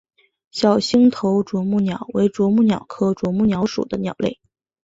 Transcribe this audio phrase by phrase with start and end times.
[0.49, 4.39] 小星头啄木鸟为啄木鸟科啄木鸟属的鸟类。